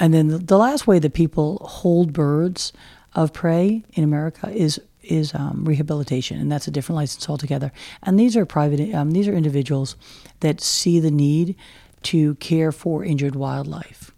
[0.00, 2.72] And then the last way that people hold birds
[3.14, 7.72] of prey in America is is um, rehabilitation, and that's a different license altogether.
[8.02, 9.96] And these are private; um, these are individuals
[10.40, 11.56] that see the need
[12.02, 14.12] to care for injured wildlife,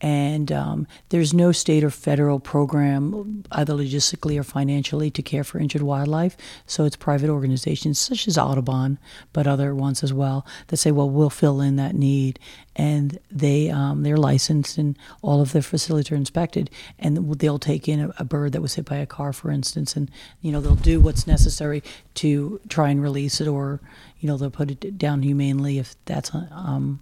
[0.00, 5.58] and um, there's no state or federal program, either logistically or financially, to care for
[5.58, 6.36] injured wildlife.
[6.66, 8.98] So it's private organizations such as Audubon,
[9.32, 12.38] but other ones as well, that say, "Well, we'll fill in that need,"
[12.76, 17.88] and they um, they're licensed and all of their facilities are inspected, and they'll take
[17.88, 20.60] in a, a, bird that was hit by a car, for instance, and you know
[20.60, 21.82] they'll do what's necessary
[22.14, 23.80] to try and release it, or
[24.20, 27.00] you know they'll put it down humanely if that's um,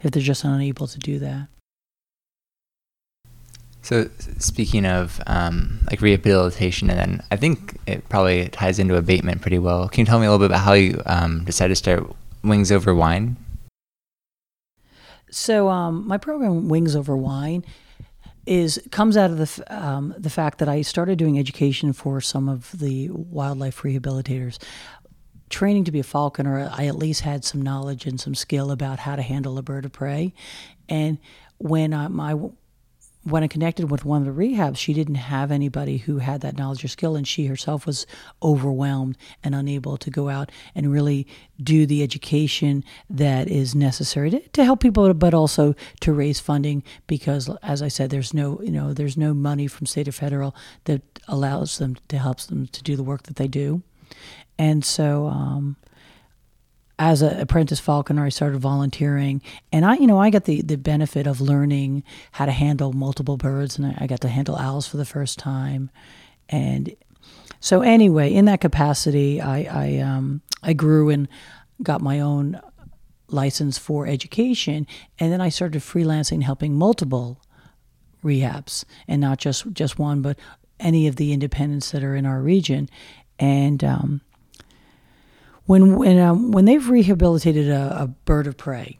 [0.00, 1.48] if they're just unable to do that.
[3.84, 9.42] So speaking of um, like rehabilitation, and then I think it probably ties into abatement
[9.42, 9.90] pretty well.
[9.90, 12.10] Can you tell me a little bit about how you um, decided to start
[12.42, 13.36] Wings Over Wine?
[15.30, 17.62] So um, my program Wings Over Wine
[18.46, 22.48] is comes out of the um, the fact that I started doing education for some
[22.48, 24.56] of the wildlife rehabilitators.
[25.50, 29.00] Training to be a falconer, I at least had some knowledge and some skill about
[29.00, 30.32] how to handle a bird of prey.
[30.88, 31.18] And
[31.58, 32.34] when I, my
[33.24, 36.58] when I connected with one of the rehabs, she didn't have anybody who had that
[36.58, 38.06] knowledge or skill, and she herself was
[38.42, 41.26] overwhelmed and unable to go out and really
[41.62, 46.82] do the education that is necessary to, to help people, but also to raise funding.
[47.06, 50.54] Because, as I said, there's no you know there's no money from state or federal
[50.84, 53.82] that allows them to helps them to do the work that they do,
[54.58, 55.26] and so.
[55.26, 55.76] Um,
[56.98, 60.76] as an apprentice falconer, I started volunteering, and I, you know, I got the the
[60.76, 64.86] benefit of learning how to handle multiple birds, and I, I got to handle owls
[64.86, 65.90] for the first time,
[66.48, 66.94] and
[67.60, 71.28] so anyway, in that capacity, I I, um, I grew and
[71.82, 72.60] got my own
[73.28, 74.86] license for education,
[75.18, 77.40] and then I started freelancing, helping multiple
[78.22, 80.38] rehabs, and not just just one, but
[80.78, 82.88] any of the independents that are in our region,
[83.38, 84.20] and um,
[85.66, 88.98] when when um, when they've rehabilitated a, a, bird of prey,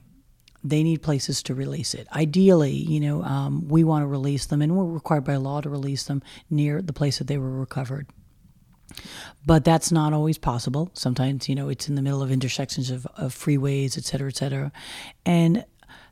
[0.62, 2.06] they need places to release it.
[2.12, 5.68] Ideally, you know, um, we want to release them, and we're required by law to
[5.68, 8.06] release them near the place that they were recovered.
[9.46, 10.90] But that's not always possible.
[10.94, 14.36] Sometimes, you know, it's in the middle of intersections of, of freeways, et cetera, et
[14.36, 14.72] cetera.
[15.26, 15.64] And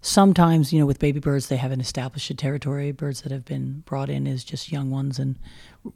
[0.02, 2.92] sometimes, you know, with baby birds, they haven't established a territory.
[2.92, 5.38] Birds that have been brought in as just young ones and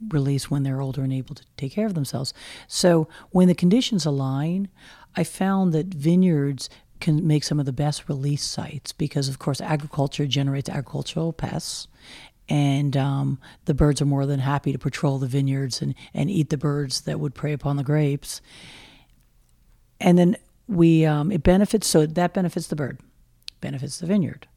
[0.09, 2.33] released when they're older and able to take care of themselves.
[2.67, 4.69] So when the conditions align,
[5.15, 9.61] I found that vineyards can make some of the best release sites because, of course,
[9.61, 11.87] agriculture generates agricultural pests.
[12.49, 16.49] And um, the birds are more than happy to patrol the vineyards and, and eat
[16.49, 18.41] the birds that would prey upon the grapes.
[19.99, 22.99] And then we um, it benefits so that benefits the bird
[23.61, 24.47] benefits the vineyard.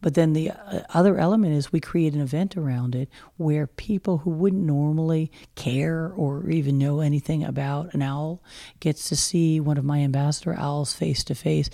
[0.00, 4.18] But then the uh, other element is we create an event around it where people
[4.18, 8.42] who wouldn't normally care or even know anything about an owl
[8.80, 11.68] gets to see one of my ambassador owls face to face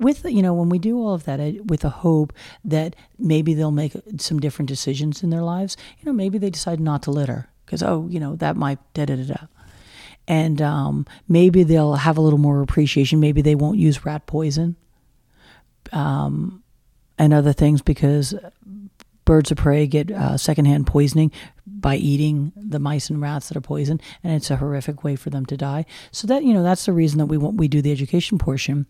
[0.00, 2.32] with you know when we do all of that with a hope
[2.64, 5.76] that maybe they'll make some different decisions in their lives.
[5.98, 9.04] You know maybe they decide not to litter because oh you know that might da
[9.04, 9.46] da da da.
[10.28, 13.20] And um, maybe they'll have a little more appreciation.
[13.20, 14.74] Maybe they won't use rat poison
[15.92, 16.62] um,
[17.18, 18.34] and other things because
[19.26, 21.30] birds of prey get uh, secondhand poisoning
[21.66, 25.28] by eating the mice and rats that are poisoned, and it's a horrific way for
[25.28, 25.84] them to die.
[26.12, 28.86] So that you know that's the reason that we want we do the education portion,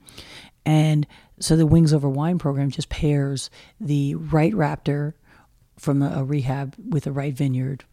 [0.64, 1.06] and
[1.40, 5.14] so the Wings Over Wine program just pairs the right raptor
[5.78, 7.84] from a, rehab with the right vineyard.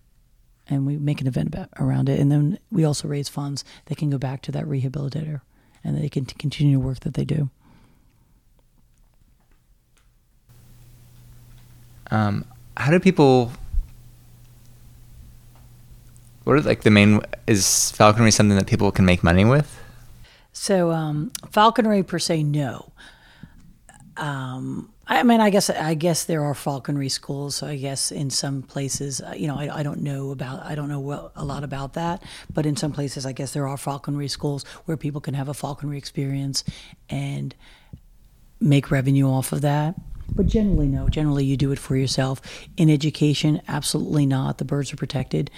[0.69, 3.97] And we make an event about, around it, and then we also raise funds that
[3.97, 5.41] can go back to that rehabilitator,
[5.83, 7.49] and they can continue the work that they do.
[12.11, 12.45] Um,
[12.77, 13.51] how do people?
[16.43, 17.21] What are like the main?
[17.47, 19.79] Is falconry something that people can make money with?
[20.51, 22.91] So um, falconry per se, no.
[24.17, 27.55] Um, I mean, I guess I guess there are falconry schools.
[27.55, 30.75] So I guess in some places, uh, you know, I, I don't know about I
[30.75, 32.23] don't know a lot about that.
[32.53, 35.53] But in some places, I guess there are falconry schools where people can have a
[35.53, 36.63] falconry experience
[37.09, 37.53] and
[38.61, 39.95] make revenue off of that.
[40.35, 41.09] But generally, no.
[41.09, 42.41] Generally, you do it for yourself.
[42.77, 44.57] In education, absolutely not.
[44.57, 45.51] The birds are protected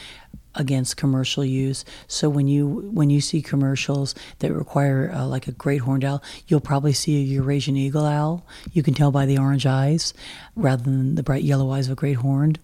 [0.55, 1.85] against commercial use.
[2.07, 6.23] So when you when you see commercials that require uh, like a great horned owl,
[6.47, 8.45] you'll probably see a Eurasian eagle owl.
[8.71, 10.13] You can tell by the orange eyes
[10.55, 12.59] rather than the bright yellow eyes of a great horned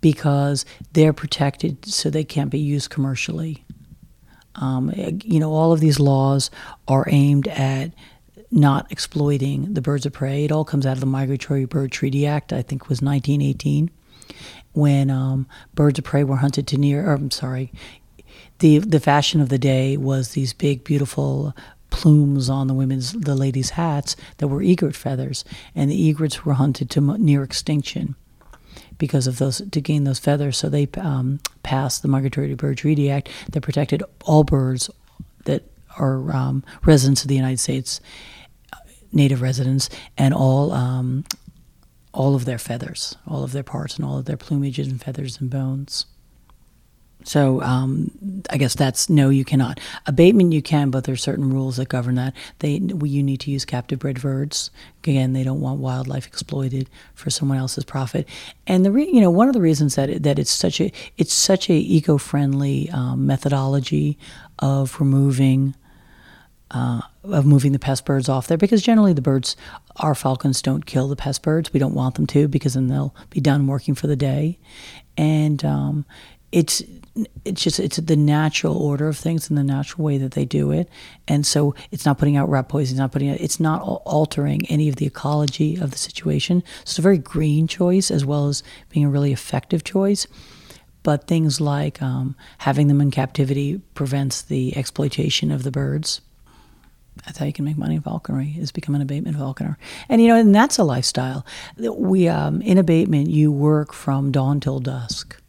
[0.00, 3.64] because they're protected so they can't be used commercially.
[4.56, 6.50] Um, you know, all of these laws
[6.88, 7.92] are aimed at
[8.50, 10.44] not exploiting the birds of prey.
[10.44, 13.90] It all comes out of the Migratory Bird Treaty Act, I think was 1918,
[14.72, 17.72] when um, birds of prey were hunted to near, or I'm sorry,
[18.60, 21.54] the, the fashion of the day was these big, beautiful
[21.90, 25.44] plumes on the women's, the ladies' hats that were egret feathers,
[25.74, 28.14] and the egrets were hunted to near extinction
[28.98, 30.56] because of those to gain those feathers.
[30.56, 34.90] So they um, passed the Migratory Bird Treaty Act that protected all birds
[35.44, 35.62] that
[35.98, 38.00] are um, residents of the United States,
[39.12, 41.24] native residents, and all um,
[42.12, 45.40] all of their feathers, all of their parts, and all of their plumages and feathers
[45.40, 46.06] and bones.
[47.24, 48.10] So um,
[48.48, 49.80] I guess that's no, you cannot.
[50.06, 52.34] Abatement you can, but there's certain rules that govern that.
[52.60, 54.70] They we, you need to use captive bred birds.
[55.02, 58.26] Again, they don't want wildlife exploited for someone else's profit.
[58.66, 61.34] And the re, you know one of the reasons that that it's such a it's
[61.34, 64.16] such a eco friendly um, methodology
[64.60, 65.74] of removing.
[66.70, 69.56] Uh, of moving the pest birds off there because generally the birds,
[69.96, 71.72] our falcons don't kill the pest birds.
[71.72, 74.58] We don't want them to because then they'll be done working for the day,
[75.16, 76.04] and um,
[76.52, 76.82] it's
[77.44, 80.70] it's just it's the natural order of things and the natural way that they do
[80.70, 80.88] it.
[81.26, 84.66] And so it's not putting out rat poison it's not putting out, it's not altering
[84.66, 86.62] any of the ecology of the situation.
[86.78, 90.26] So it's a very green choice as well as being a really effective choice.
[91.02, 96.20] But things like um, having them in captivity prevents the exploitation of the birds
[97.24, 100.28] that's how you can make money in falconry is become an abatement falconer and you
[100.28, 101.44] know and that's a lifestyle
[101.78, 105.40] we um, in abatement you work from dawn till dusk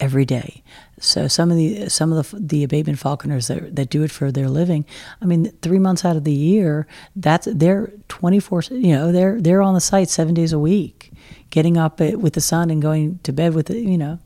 [0.00, 0.62] every day.
[0.98, 4.32] So some of the some of the the abatement falconers that that do it for
[4.32, 4.84] their living,
[5.22, 8.62] I mean, three months out of the year, that's they're twenty four.
[8.70, 11.12] You know, they're they're on the site seven days a week,
[11.50, 14.18] getting up with the sun and going to bed with the you know,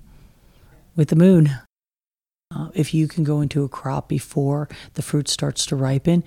[0.96, 1.50] with the moon.
[2.54, 6.22] Uh, if you can go into a crop before the fruit starts to ripen,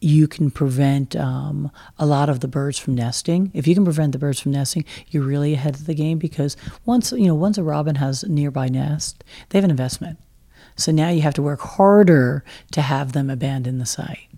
[0.00, 3.50] you can prevent um, a lot of the birds from nesting.
[3.54, 6.56] If you can prevent the birds from nesting, you're really ahead of the game because
[6.84, 10.18] once you know once a robin has a nearby nest, they have an investment.
[10.74, 14.28] So now you have to work harder to have them abandon the site.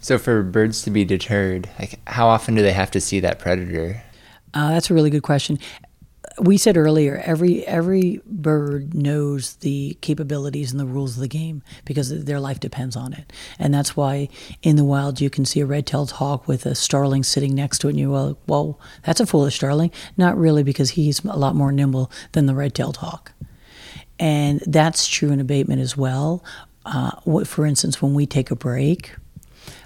[0.00, 3.38] So for birds to be deterred, like how often do they have to see that
[3.38, 4.02] predator?
[4.54, 5.58] Uh, that's a really good question
[6.40, 11.62] we said earlier, every every bird knows the capabilities and the rules of the game
[11.84, 14.28] because their life depends on it, and that's why
[14.62, 17.88] in the wild you can see a red-tailed hawk with a starling sitting next to
[17.88, 19.90] it, and you well, well, that's a foolish starling.
[20.16, 23.32] Not really, because he's a lot more nimble than the red-tailed hawk,
[24.18, 26.44] and that's true in abatement as well.
[26.84, 29.14] Uh, for instance, when we take a break,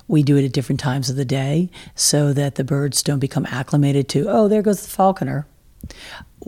[0.06, 3.46] we do it at different times of the day so that the birds don't become
[3.46, 5.46] acclimated to, oh, there goes the falconer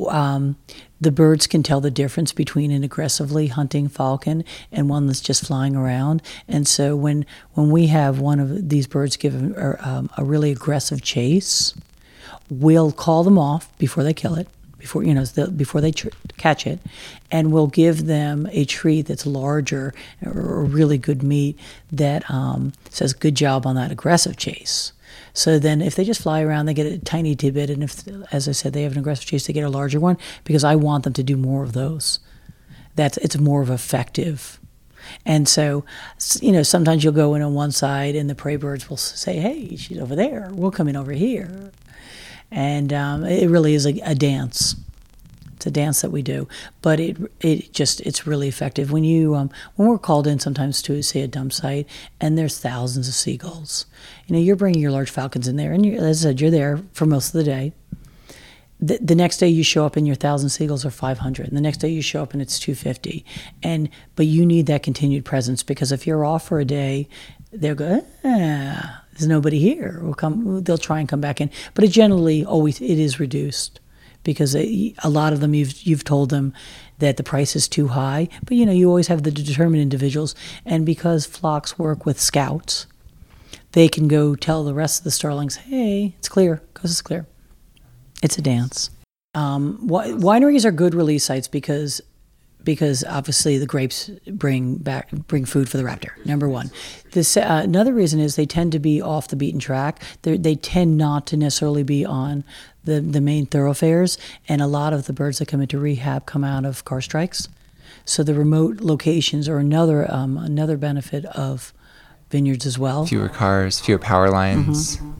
[0.08, 0.56] um,
[1.00, 5.46] the birds can tell the difference between an aggressively hunting falcon and one that's just
[5.46, 6.22] flying around.
[6.48, 10.50] And so when when we have one of these birds give a, um, a really
[10.50, 11.74] aggressive chase,
[12.50, 15.24] we'll call them off before they kill it, before you know
[15.56, 16.80] before they tr- catch it,
[17.30, 21.58] and we'll give them a treat that's larger or really good meat
[21.92, 24.92] that um, says good job on that aggressive chase.
[25.34, 28.48] So then, if they just fly around, they get a tiny tidbit, and if, as
[28.48, 31.02] I said, they have an aggressive chase, they get a larger one because I want
[31.02, 32.20] them to do more of those.
[32.94, 34.60] That's it's more of effective.
[35.26, 35.84] And so,
[36.40, 39.38] you know, sometimes you'll go in on one side, and the prey birds will say,
[39.38, 40.50] "Hey, she's over there.
[40.52, 41.72] We'll come in over here,"
[42.52, 44.76] and um, it really is a, a dance.
[45.56, 46.46] It's a dance that we do,
[46.80, 50.80] but it it just it's really effective when you um, when we're called in sometimes
[50.82, 51.86] to say a dump site
[52.20, 53.86] and there's thousands of seagulls.
[54.26, 56.80] You know, you're bringing your large falcons in there, and as I said, you're there
[56.92, 57.72] for most of the day.
[58.80, 61.60] The, the next day you show up and your thousand seagulls are 500 and the
[61.60, 63.24] next day you show up and it's 250
[63.62, 67.08] and but you need that continued presence because if you're off for a day
[67.52, 71.84] they'll go ah, there's nobody here we'll come they'll try and come back in but
[71.84, 73.78] it generally always it is reduced
[74.24, 76.52] because a lot of them you've you've told them
[76.98, 78.28] that the price is too high.
[78.44, 82.86] But you know, you always have the determined individuals, and because flocks work with scouts,
[83.74, 86.62] they can go tell the rest of the starlings, "Hey, it's clear.
[86.72, 87.26] Coast is clear.
[88.22, 88.90] It's a dance."
[89.34, 92.00] Um, wineries are good release sites because
[92.64, 96.12] because obviously the grapes bring back bring food for the raptor.
[96.24, 96.70] Number one.
[97.12, 100.02] This uh, another reason is they tend to be off the beaten track.
[100.22, 102.44] They're, they tend not to necessarily be on
[102.84, 104.18] the the main thoroughfares,
[104.48, 107.48] and a lot of the birds that come into rehab come out of car strikes.
[108.04, 111.72] So the remote locations are another um, another benefit of
[112.34, 113.06] vineyards as well.
[113.06, 114.96] Fewer cars, fewer power lines.
[114.96, 115.12] Mm-hmm.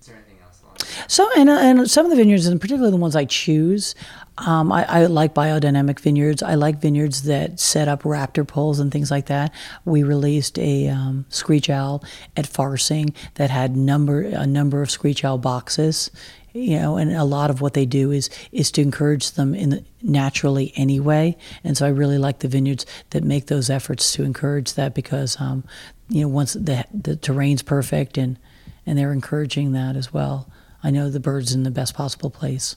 [1.06, 3.94] So, and, and some of the vineyards, and particularly the ones I choose,
[4.38, 6.42] um, I, I, like biodynamic vineyards.
[6.42, 9.52] I like vineyards that set up raptor poles and things like that.
[9.84, 12.02] We released a um, screech owl
[12.36, 16.10] at Farsing that had number a number of screech owl boxes.
[16.56, 19.70] You know, and a lot of what they do is is to encourage them in
[19.70, 21.36] the, naturally anyway.
[21.64, 25.40] And so I really like the vineyards that make those efforts to encourage that because
[25.40, 25.64] um,
[26.08, 28.38] you know, once the the terrain's perfect and
[28.86, 30.48] and they're encouraging that as well.
[30.82, 32.76] I know the bird's in the best possible place.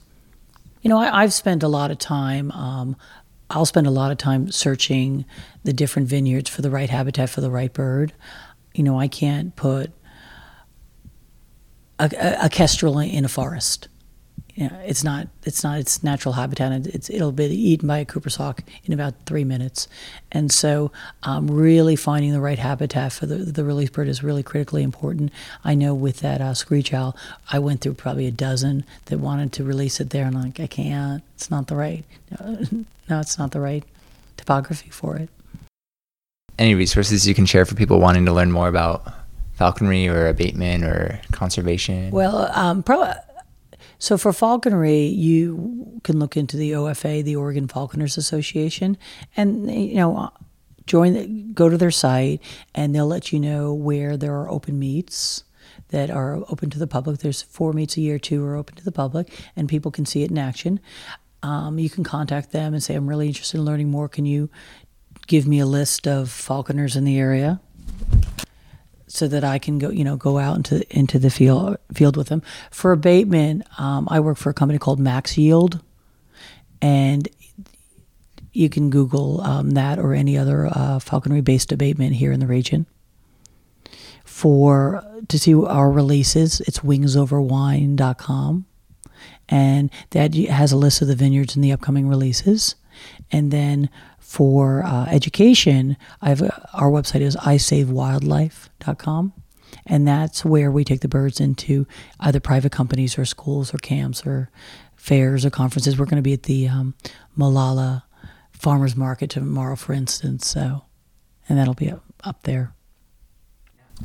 [0.82, 2.50] You know, I, have spent a lot of time.
[2.52, 2.96] Um,
[3.50, 5.24] I'll spend a lot of time searching
[5.64, 8.12] the different vineyards for the right habitat for the right bird.
[8.74, 9.92] You know, I can't put
[11.98, 13.88] a, a, a kestrel in a forest
[14.58, 16.88] you know, it's not it's not its natural habitat.
[16.88, 19.86] It's it'll be eaten by a Cooper's hawk in about three minutes,
[20.32, 20.90] and so
[21.22, 25.30] um, really finding the right habitat for the the release bird is really critically important.
[25.62, 27.16] I know with that uh, screech owl,
[27.52, 30.58] I went through probably a dozen that wanted to release it there, and I'm like
[30.58, 31.22] I can't.
[31.36, 32.04] It's not the right.
[33.10, 33.84] No, it's not the right
[34.36, 35.30] topography for it.
[36.58, 39.10] Any resources you can share for people wanting to learn more about
[39.58, 42.10] falconry or abatement or conservation?
[42.10, 43.12] Well, um, probably
[43.98, 48.96] so for falconry, you can look into the OFA, the Oregon Falconers Association,
[49.36, 50.30] and you know,
[50.86, 52.40] join, the, go to their site,
[52.74, 55.42] and they'll let you know where there are open meets
[55.88, 57.18] that are open to the public.
[57.18, 60.22] There's four meets a year, two are open to the public, and people can see
[60.22, 60.78] it in action.
[61.42, 64.08] Um, you can contact them and say, "I'm really interested in learning more.
[64.08, 64.48] Can you
[65.26, 67.60] give me a list of falconers in the area?"
[69.08, 72.28] So that I can go, you know, go out into into the field field with
[72.28, 72.42] them.
[72.70, 75.80] For abatement, um, I work for a company called Max Yield,
[76.80, 77.28] and
[78.52, 82.46] you can Google um, that or any other uh, falconry based abatement here in the
[82.46, 82.86] region.
[84.24, 88.66] For to see our releases, it's wingsoverwine.com,
[89.48, 92.74] and that has a list of the vineyards and the upcoming releases.
[93.30, 99.32] And then for uh, education, I've, our website is isavewildlife.com.
[99.86, 101.86] And that's where we take the birds into
[102.20, 104.50] either private companies or schools or camps or
[104.96, 105.98] fairs or conferences.
[105.98, 106.94] We're going to be at the um,
[107.36, 108.04] Molalla
[108.52, 110.46] Farmers Market tomorrow, for instance.
[110.46, 110.84] So,
[111.48, 112.74] and that'll be up, up there.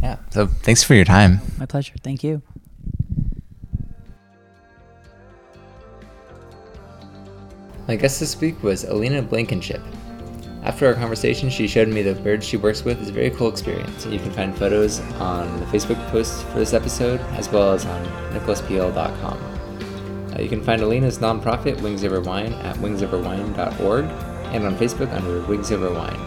[0.01, 0.17] Yeah.
[0.31, 1.39] So thanks for your time.
[1.57, 1.93] My pleasure.
[2.01, 2.41] Thank you.
[7.85, 9.81] My guest this week was Alina Blankenship.
[10.63, 13.49] After our conversation, she showed me the birds she works with It's a very cool
[13.49, 14.05] experience.
[14.05, 18.05] You can find photos on the Facebook post for this episode, as well as on
[18.31, 20.33] nicholaspl.com.
[20.33, 25.45] Uh, you can find Alina's nonprofit, Wings Over Wine, at wingsoverwine.org and on Facebook under
[25.47, 26.17] Wings Over Wine.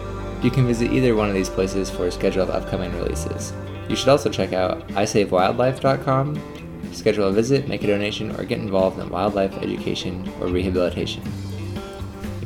[0.43, 3.51] You can visit either one of these places for a schedule of upcoming releases.
[3.89, 8.99] You should also check out isavewildlife.com, schedule a visit, make a donation, or get involved
[8.99, 11.23] in wildlife education or rehabilitation.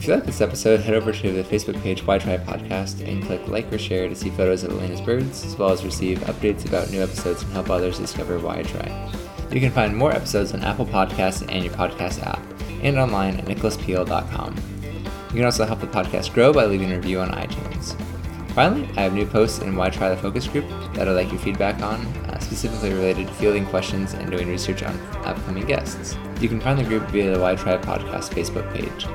[0.02, 3.24] If you like this episode, head over to the Facebook page Why Try Podcast and
[3.24, 6.66] click like or share to see photos of Alina's birds, as well as receive updates
[6.66, 9.12] about new episodes and help others discover Why Try.
[9.52, 12.42] You can find more episodes on Apple Podcasts and your podcast app,
[12.82, 14.56] and online at nicholaspl.com.
[15.30, 17.96] You can also help the podcast grow by leaving a review on iTunes.
[18.54, 21.40] Finally, I have new posts in Why Try the Focus Group that I'd like your
[21.42, 26.18] feedback on, uh, specifically related to fielding questions and doing research on upcoming guests.
[26.40, 29.06] You can find the group via the Why Try Podcast Facebook page.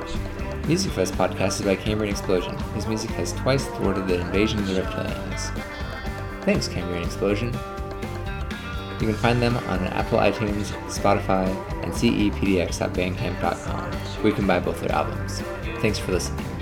[0.67, 2.59] Music this podcast is by Cambrian Explosion.
[2.75, 5.55] His music has twice thwarted the invasion of the reptilians.
[6.43, 7.53] Thanks, Cambrian Explosion.
[9.01, 11.47] You can find them on Apple iTunes, Spotify,
[11.85, 15.41] and cepdx.bandcamp.com, where you can buy both their albums.
[15.81, 16.56] Thanks for listening.